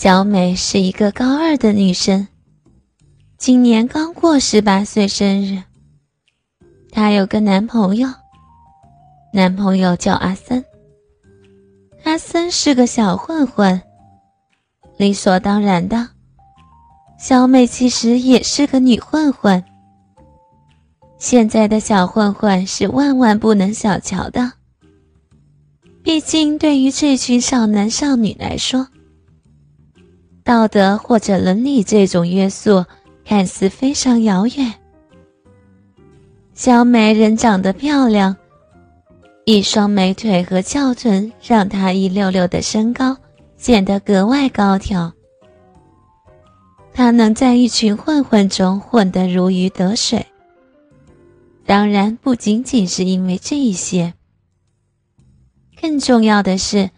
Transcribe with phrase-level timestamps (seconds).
[0.00, 2.28] 小美是一个高二的女生，
[3.36, 5.60] 今年刚过十八岁生日。
[6.92, 8.08] 她有个男朋友，
[9.32, 10.64] 男朋友叫阿森。
[12.04, 13.82] 阿森是个小混混，
[14.98, 16.10] 理所当然的。
[17.18, 19.64] 小美其实也是个女混混。
[21.18, 24.52] 现在的小混混是万万不能小瞧的，
[26.04, 28.86] 毕竟对于这群少男少女来说。
[30.48, 32.82] 道德或者伦理这种约束
[33.22, 34.74] 看似非常遥远。
[36.54, 38.34] 小美人长得漂亮，
[39.44, 43.14] 一双美腿和翘臀让她一六六的身高
[43.58, 45.12] 显得格外高挑。
[46.94, 50.24] 她能在一群混混中混得如鱼得水，
[51.66, 54.14] 当然不仅仅是因为这一些，
[55.78, 56.88] 更重要的是。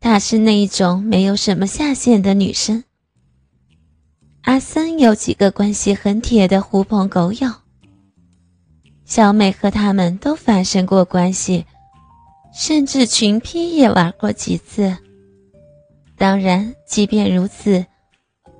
[0.00, 2.84] 她是那一种没有什么下限的女生。
[4.42, 7.52] 阿森有几个关系很铁的狐朋狗友，
[9.04, 11.66] 小美和他们都发生过关系，
[12.54, 14.96] 甚至群批也玩过几次。
[16.16, 17.84] 当然，即便如此，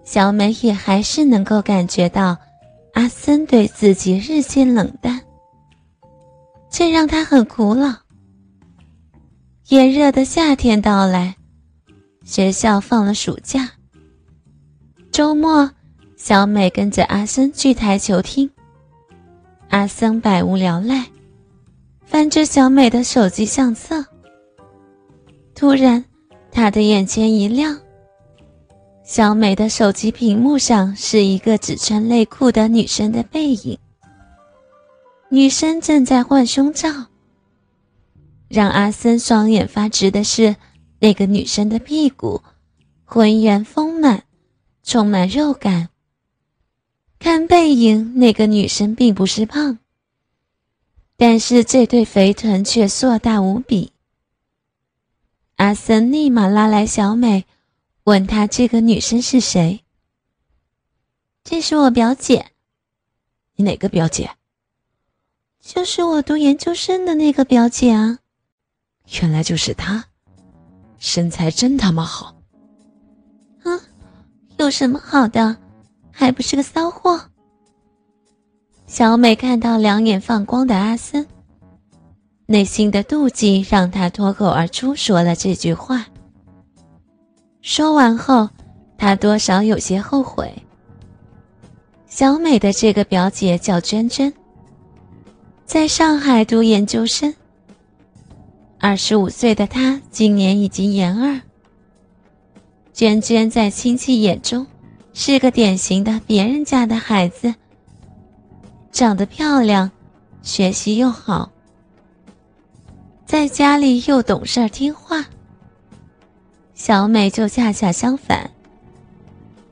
[0.05, 2.37] 小美也还是能够感觉到
[2.93, 5.23] 阿森对自己日渐冷淡，
[6.71, 7.95] 这让她很苦恼。
[9.69, 11.37] 炎热的夏天到来，
[12.25, 13.71] 学校放了暑假。
[15.13, 15.71] 周末，
[16.17, 18.51] 小美跟着阿森去台球厅。
[19.69, 21.05] 阿森百无聊赖，
[22.07, 24.03] 翻着小美的手机相册。
[25.55, 26.03] 突然，
[26.51, 27.79] 他的眼前一亮，
[29.05, 33.79] 小美的手机屏幕上是一个只穿内裤的女生的背影。
[35.29, 36.89] 女生正在换胸罩。
[38.49, 40.57] 让阿森双眼发直的是，
[41.01, 42.43] 那个女生的屁股
[43.05, 44.25] 浑圆丰满，
[44.83, 45.91] 充满肉感。
[47.19, 49.79] 看背影，那个女生并不是胖，
[51.17, 53.93] 但是这对肥臀却硕大无比。
[55.57, 57.45] 阿森立马拉来小美，
[58.05, 59.85] 问她这个女生是谁。
[61.43, 62.53] 这是我表姐。
[63.57, 64.31] 你哪个表姐？
[65.61, 68.21] 就是我读研究生的那个表姐啊。
[69.21, 70.05] 原来就是他，
[70.99, 72.35] 身材真他妈好。
[73.65, 73.81] 啊，
[74.59, 75.57] 有什么好的？
[76.11, 77.21] 还不是个骚货。
[78.87, 81.27] 小美看到两眼放光的阿森，
[82.47, 86.07] 内心的妒忌让她脱口而出说了这句话。
[87.61, 88.49] 说完后，
[88.97, 90.53] 她多少有些后悔。
[92.07, 94.33] 小美的这个表姐叫娟娟，
[95.65, 97.33] 在上海读研究生。
[98.81, 101.41] 二十五岁的她今年已经研二。
[102.93, 104.67] 娟娟在亲戚眼中
[105.13, 107.55] 是个典型的别人家的孩子，
[108.93, 109.91] 长得漂亮，
[110.43, 111.51] 学习又好，
[113.27, 115.27] 在家里又懂事听话。
[116.75, 118.51] 小美就恰恰相反，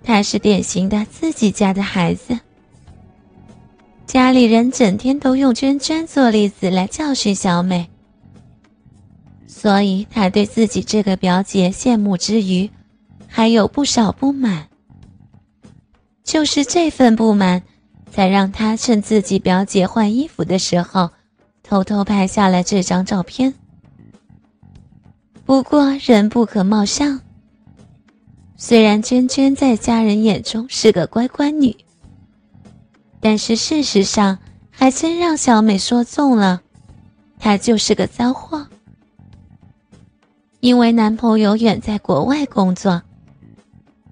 [0.03, 2.39] 她是典型的自己家的孩子，
[4.05, 7.89] 家里人整天都用娟娟做例子来教训小美。
[9.59, 12.71] 所以，他对自己这个表姐羡慕之余，
[13.27, 14.69] 还有不少不满。
[16.23, 17.63] 就是这份不满，
[18.13, 21.09] 才让他趁自己表姐换衣服的时候，
[21.63, 23.55] 偷偷拍下了这张照片。
[25.47, 27.19] 不过，人不可貌相。
[28.57, 31.75] 虽然娟娟在家人眼中是个乖乖女，
[33.21, 34.39] 但是事实上，
[34.71, 36.61] 还真让小美说中了，
[37.39, 38.67] 她就是个骚货。
[40.61, 43.03] 因为男朋友远在国外工作，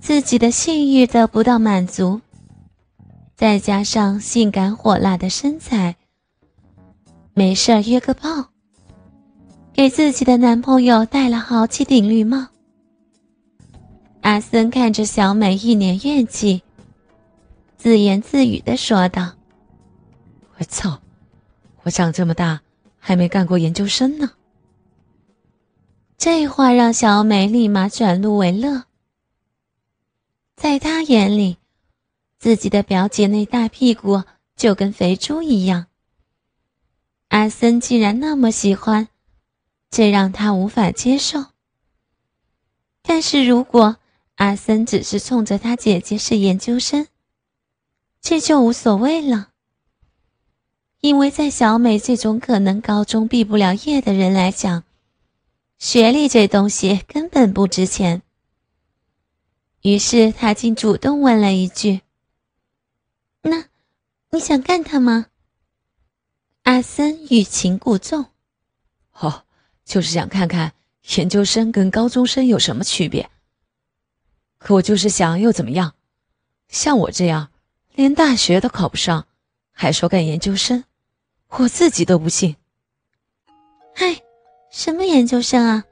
[0.01, 2.21] 自己的性欲得不到满足，
[3.35, 5.97] 再加上性感火辣的身材，
[7.33, 8.51] 没事约个炮，
[9.73, 12.47] 给自己的男朋友戴了好几顶绿帽。
[14.21, 16.63] 阿森看着小美一脸怨气，
[17.77, 19.33] 自言自语的说道
[20.59, 20.99] ：“我操，
[21.83, 22.61] 我长这么大
[22.99, 24.31] 还没干过研究生呢。”
[26.17, 28.85] 这话让小美立马转怒为乐。
[30.57, 31.59] 在她眼里，
[32.39, 34.23] 自己的表姐那大屁股
[34.57, 35.87] 就跟肥猪一样。
[37.29, 39.09] 阿森竟然那么喜欢，
[39.91, 41.47] 这让她无法接受。
[43.03, 43.97] 但是如果
[44.37, 47.07] 阿森只是冲着他姐姐是研究生，
[48.23, 49.51] 这就无所谓了。
[51.01, 54.85] 因为在小美这种可能高中毕不了业的人来讲，
[55.79, 58.23] 学历这东西根本不值钱。
[59.83, 62.01] 于是他竟主动问了一句
[63.43, 63.67] ：“那，
[64.31, 65.27] 你想干他吗？”
[66.65, 68.27] 阿森欲擒故纵
[69.13, 69.45] ：“哦，
[69.85, 70.73] 就是想看看
[71.17, 73.29] 研究生跟高中生有什么区别。
[74.57, 75.95] 可我就是想又怎么样？
[76.69, 77.51] 像我这样，
[77.95, 79.27] 连大学都考不上，
[79.71, 80.85] 还说干研究生，
[81.49, 82.57] 我自己都不信。”
[83.95, 84.24] 嗨，
[84.77, 85.85] 什么研究生啊？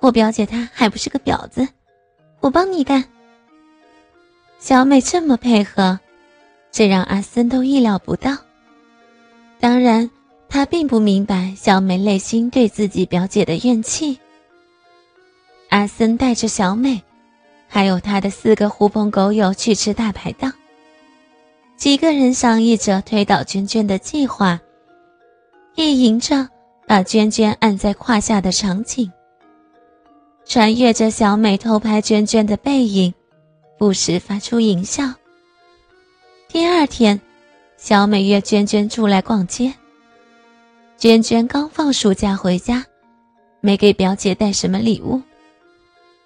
[0.00, 1.68] 我表姐她还不是个婊子，
[2.40, 3.04] 我帮你干。
[4.58, 6.00] 小美这么配合，
[6.72, 8.36] 这让阿森都意料不到。
[9.60, 10.10] 当然，
[10.48, 14.18] 他并不明白小美内心对自己表姐的怨气。
[15.68, 17.00] 阿森带着小美，
[17.68, 20.52] 还有他的四个狐朋狗友去吃大排档。
[21.76, 24.60] 几个人商议着推倒娟娟的计划，
[25.76, 26.48] 意淫着。
[26.86, 29.10] 把娟娟按在胯下的场景，
[30.44, 33.12] 穿越着小美偷拍娟娟的背影，
[33.76, 35.12] 不时发出淫笑。
[36.48, 37.20] 第二天，
[37.76, 39.74] 小美约娟娟出来逛街。
[40.96, 42.86] 娟娟刚放暑假回家，
[43.60, 45.20] 没给表姐带什么礼物，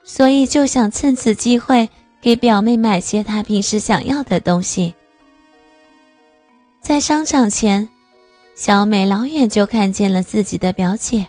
[0.04, 1.88] 所以就想趁此机会
[2.20, 4.94] 给表妹买些她平时想要的东西。
[6.82, 7.88] 在商场前。
[8.54, 11.26] 小美老远就看见了自己的表姐。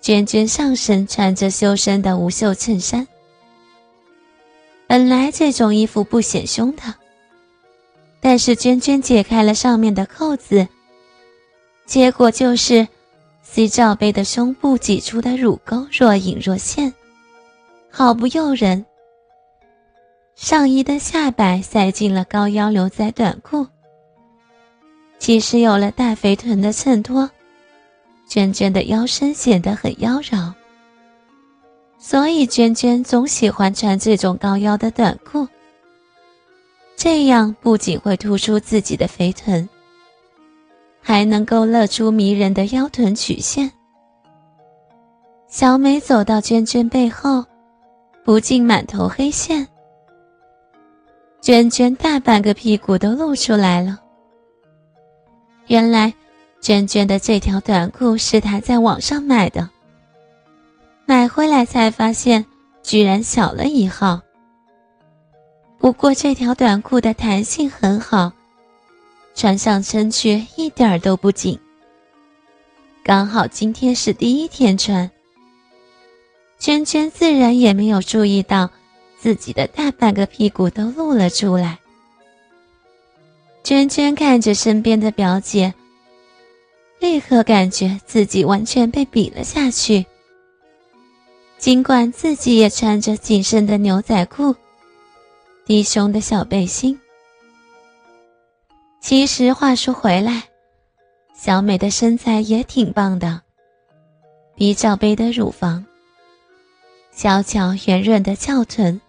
[0.00, 3.06] 娟娟上身穿着修身的无袖衬衫，
[4.86, 6.82] 本来这种衣服不显胸的，
[8.18, 10.66] 但是娟娟解开了上面的扣子，
[11.86, 12.88] 结果就是
[13.42, 16.92] C 罩杯的胸部挤出的乳沟若隐若现，
[17.90, 18.86] 好不诱人。
[20.34, 23.66] 上衣的下摆塞进了高腰牛仔短裤。
[25.20, 27.30] 其实有了大肥臀的衬托，
[28.26, 30.50] 娟娟的腰身显得很妖娆，
[31.98, 35.46] 所以娟娟总喜欢穿这种高腰的短裤。
[36.96, 39.68] 这样不仅会突出自己的肥臀，
[41.02, 43.70] 还能勾勒出迷人的腰臀曲线。
[45.48, 47.44] 小美走到娟娟背后，
[48.24, 49.68] 不禁满头黑线，
[51.42, 53.98] 娟娟大半个屁股都露出来了。
[55.70, 56.12] 原来，
[56.60, 59.70] 娟娟的这条短裤是她在网上买的。
[61.06, 62.44] 买回来才发现，
[62.82, 64.20] 居然小了一号。
[65.78, 68.32] 不过这条短裤的弹性很好，
[69.36, 71.56] 穿上身去一点儿都不紧。
[73.04, 75.08] 刚好今天是第一天穿，
[76.58, 78.68] 娟娟自然也没有注意到
[79.20, 81.78] 自己的大半个屁股都露了出来。
[83.70, 85.72] 娟娟看着身边的表姐，
[86.98, 90.04] 立刻感觉自己完全被比了下去。
[91.56, 94.56] 尽管自己也穿着紧身的牛仔裤、
[95.64, 96.98] 低胸的小背心，
[99.00, 100.42] 其实话说回来，
[101.32, 103.40] 小美的身材也挺棒的
[104.56, 105.86] 比罩杯的乳房，
[107.12, 109.00] 小巧圆润的翘臀，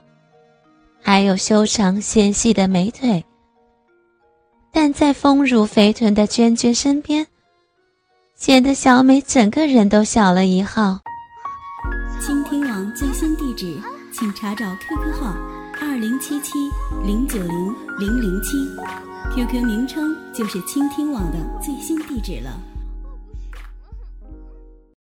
[1.01, 3.25] 还有修长纤细的美腿。
[4.73, 7.27] 但在丰乳肥臀的娟娟身边，
[8.35, 10.99] 显得小美整个人都小了一号。
[12.19, 13.77] 倾听网最新地址，
[14.13, 15.35] 请查找 QQ 号
[15.81, 16.53] 二零七七
[17.05, 18.57] 零九零零零七
[19.35, 22.59] ，QQ 名称就是倾听网的最新地址了。